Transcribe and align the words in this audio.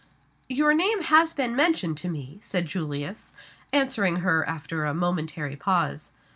"Your 0.49 0.73
name 0.73 1.03
has 1.03 1.31
been 1.31 1.55
mentioned 1.55 1.95
to 1.97 2.09
me," 2.09 2.39
said 2.41 2.65
Julius, 2.65 3.33
answering 3.71 4.15
her 4.25 4.43
after 4.49 4.83
a 4.83 4.95
momentary 4.95 5.55
pause. 5.55 6.09